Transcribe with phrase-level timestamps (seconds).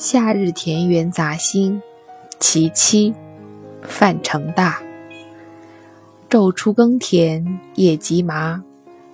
[0.00, 1.82] 夏日田园杂兴，
[2.38, 3.12] 其七，
[3.82, 4.80] 范成大。
[6.26, 8.64] 昼出耕田夜绩麻，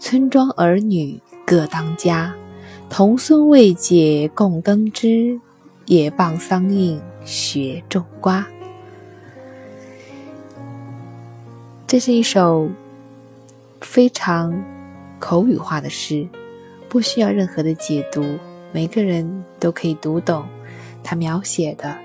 [0.00, 2.34] 村庄儿女各当家。
[2.90, 5.38] 童孙未解供耕织，
[5.86, 8.44] 也傍桑阴学种瓜。
[11.86, 12.68] 这是一首
[13.80, 14.52] 非常
[15.20, 16.26] 口语化的诗，
[16.88, 18.24] 不需要任何的解读，
[18.72, 20.44] 每个人都可以读懂。
[21.04, 21.96] 它描写的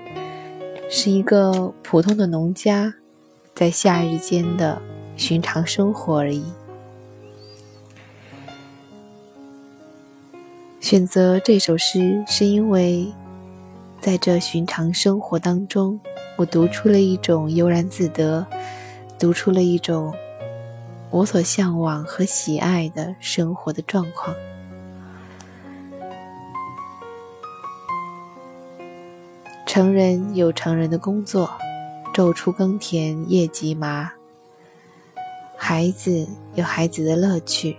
[0.90, 2.94] 是一个普通的农家
[3.54, 4.80] 在夏日间的
[5.16, 6.44] 寻常生活而已。
[10.80, 13.12] 选择这首诗，是因为
[14.00, 16.00] 在这寻常生活当中，
[16.36, 18.46] 我读出了一种悠然自得，
[19.18, 20.14] 读出了一种
[21.10, 24.34] 我所向往和喜爱的生活的状况。
[29.78, 31.48] 成人有成人的工作，
[32.12, 34.10] 昼出耕田夜绩麻。
[35.56, 36.26] 孩子
[36.56, 37.76] 有孩子的乐趣，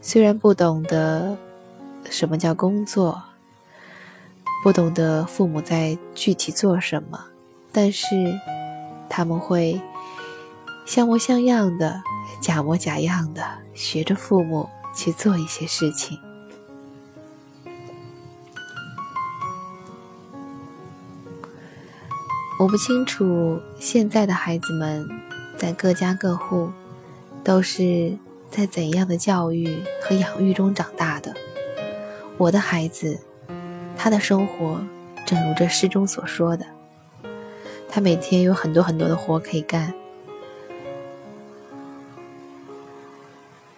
[0.00, 1.38] 虽然不懂得
[2.10, 3.22] 什么叫工作，
[4.64, 7.26] 不懂得父母在具体做什么，
[7.70, 8.06] 但是
[9.08, 9.80] 他们会
[10.84, 12.02] 像模像样的、
[12.40, 13.40] 假模假样的
[13.72, 16.18] 学着父母去做一些事情。
[22.64, 25.06] 我不清楚现在的孩子们
[25.54, 26.72] 在各家各户
[27.44, 28.16] 都是
[28.48, 31.34] 在怎样的教育和养育中长大的。
[32.38, 33.20] 我的孩子，
[33.98, 34.82] 他的生活
[35.26, 36.64] 正如这诗中所说的，
[37.86, 39.92] 他每天有很多很多的活可以干。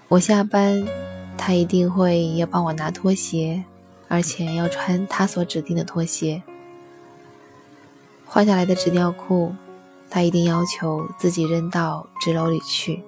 [0.06, 0.86] 我下班，
[1.36, 3.64] 他一定会要帮我拿拖鞋，
[4.06, 6.40] 而且要穿他所指定的拖鞋。
[8.36, 9.54] 换下来的纸尿裤，
[10.10, 13.02] 他一定要求自己扔到纸篓里去。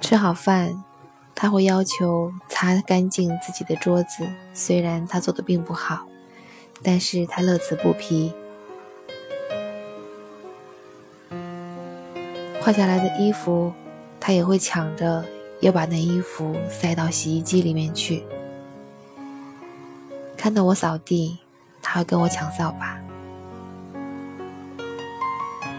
[0.00, 0.82] 吃好饭，
[1.36, 4.28] 他会要求擦干净自己的桌子。
[4.52, 6.08] 虽然他做的并不好，
[6.82, 8.32] 但是他乐此不疲。
[12.60, 13.72] 换下来的衣服，
[14.18, 15.24] 他也会抢着
[15.60, 18.24] 要把那衣服塞到洗衣机里面去。
[20.36, 21.38] 看到我扫地。
[21.94, 22.98] 他跟我抢扫把。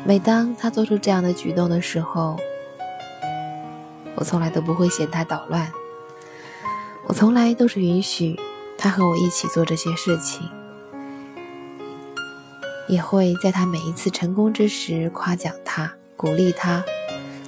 [0.06, 2.38] 每当他做出这样的举动的时候，
[4.16, 5.70] 我从来都不会嫌他捣乱。
[7.08, 8.40] 我从来都是允许
[8.78, 10.50] 他和我一起做这些事情，
[12.88, 16.82] 也会在他每一次成功之时夸奖他、鼓励他，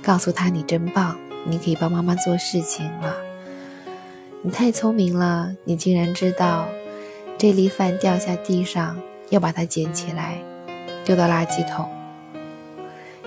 [0.04, 3.16] 告诉他：“你真棒，你可以帮妈妈做事情了。
[4.42, 6.68] 你太聪明了，你竟然知道。”
[7.40, 9.00] 这粒饭掉下地上，
[9.30, 10.42] 要把它捡起来，
[11.06, 11.88] 丢到垃圾桶。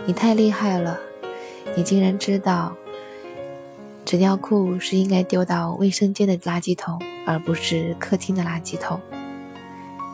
[0.05, 0.99] 你太厉害了，
[1.77, 2.75] 你竟然知道
[4.05, 9.01] 纸尿裤是应该丢到卫生间的垃圾桶，而不是客厅的垃圾桶。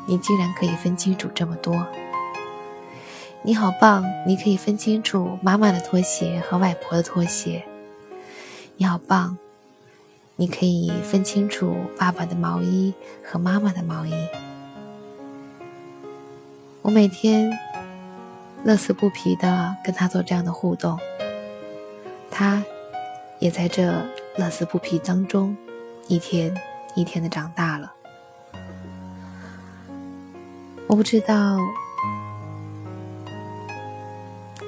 [0.06, 1.86] 你竟然可以分清楚这么多，
[3.42, 4.04] 你好棒！
[4.26, 7.64] 你可以分清楚妈妈的拖鞋和外婆的拖鞋。
[8.76, 9.38] 你好棒！
[10.38, 12.92] 你可以分清楚爸爸的毛衣
[13.24, 14.12] 和妈妈的毛衣。
[16.82, 17.50] 我每天
[18.62, 20.98] 乐此不疲的跟他做这样的互动，
[22.30, 22.62] 他
[23.38, 23.90] 也在这
[24.36, 25.56] 乐此不疲当中
[26.06, 26.54] 一天
[26.94, 27.94] 一天的长大了。
[30.86, 31.58] 我不知道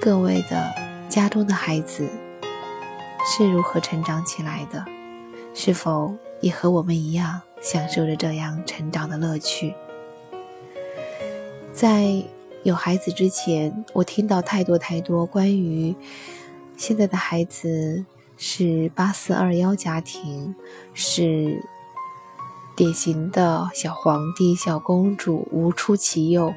[0.01, 0.75] 各位的
[1.11, 2.09] 家中的孩子
[3.27, 4.83] 是如何成长起来的。
[5.61, 9.75] 是否也和我们一样享受着这样成长的乐趣？
[11.73, 12.23] 在
[12.63, 15.97] 有孩子之前，我听到太多太多关于
[16.77, 18.05] 现在的孩子
[18.37, 20.55] 是八四二幺家庭，
[20.95, 21.61] 是
[22.77, 26.55] 典型的小皇帝、小公主，无出其右，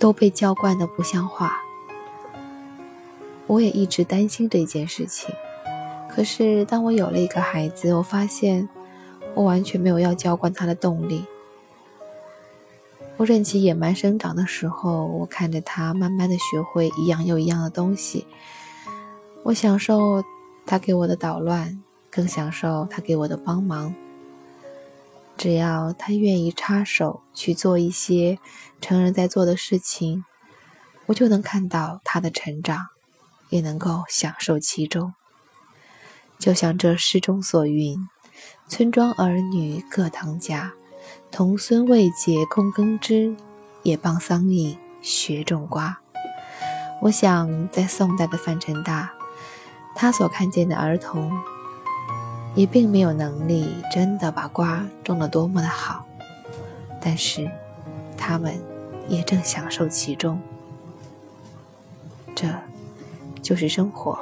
[0.00, 1.58] 都被娇惯的不像话。
[3.46, 5.32] 我也一直担心这件事情。
[6.14, 8.68] 可是，当我有了一个孩子，我发现
[9.34, 11.24] 我完全没有要教惯他的动力。
[13.16, 18.28] 我任其野蛮生长的时候，我看着他慢慢的学会一样又一样的东西。
[19.42, 20.22] 我享受
[20.64, 21.82] 他给我的捣乱，
[22.12, 23.92] 更享受他给我的帮忙。
[25.36, 28.38] 只要他愿意插手去做一些
[28.80, 30.24] 成人在做的事情，
[31.06, 32.86] 我就能看到他的成长，
[33.50, 35.12] 也能够享受其中。
[36.44, 37.96] 就像这诗中所云
[38.68, 40.74] ：“村庄儿女各当家，
[41.30, 43.34] 童孙未解供耕织，
[43.82, 45.98] 也傍桑阴学种瓜。
[47.00, 49.10] 我想，在宋代的范成大，
[49.94, 51.32] 他所看见的儿童，
[52.54, 56.04] 也并没有能力真的把瓜种得多么的好，
[57.00, 57.50] 但是，
[58.18, 58.62] 他们
[59.08, 60.38] 也正享受其中。
[62.34, 62.46] 这，
[63.40, 64.18] 就是生活。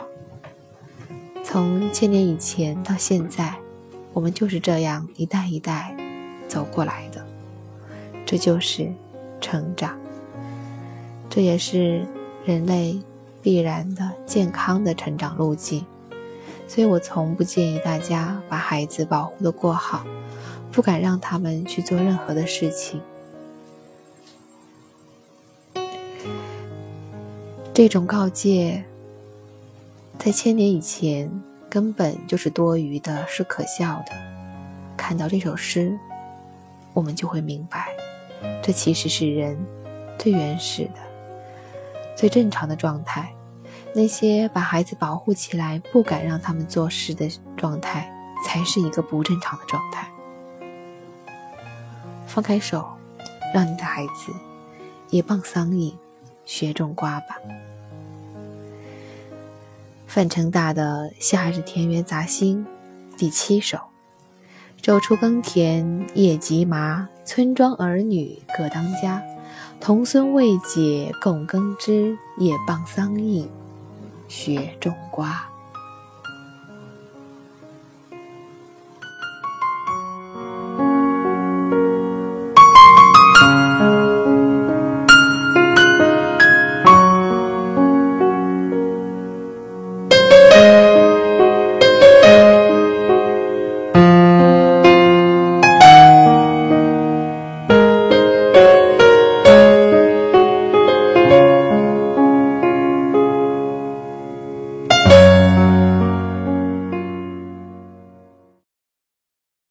[1.52, 3.54] 从千年以前到现在，
[4.14, 5.94] 我们就是这样一代一代
[6.48, 7.22] 走过来的。
[8.24, 8.90] 这就是
[9.38, 10.00] 成长，
[11.28, 12.06] 这也是
[12.46, 12.98] 人类
[13.42, 15.84] 必然的健康的成长路径。
[16.66, 20.06] 所以我从不建议大家把孩子保护的过好，
[20.70, 22.98] 不敢让他们去做任何的事情。
[27.74, 28.82] 这种告诫。
[30.24, 31.28] 在千年以前，
[31.68, 34.12] 根本就是多余的，是可笑的。
[34.96, 35.98] 看到这首诗，
[36.92, 37.88] 我们就会明白，
[38.62, 39.58] 这其实是人
[40.16, 41.00] 最原始的、
[42.14, 43.34] 最正常的状态。
[43.92, 48.08] 那些把孩子保护起来，不敢让他们做事的状态，
[48.46, 50.08] 才是一个不正常的状态。
[52.28, 52.88] 放开手，
[53.52, 54.32] 让你的孩子
[55.10, 55.98] 也傍桑影，
[56.44, 57.38] 学种瓜吧。
[60.14, 62.66] 范成大的《夏日田园杂兴》
[63.16, 63.78] 第七首：
[64.82, 69.22] 昼出耕田夜绩麻，村庄儿女各当家。
[69.80, 73.48] 童孙未解供耕织，也傍桑阴
[74.28, 75.48] 学种瓜。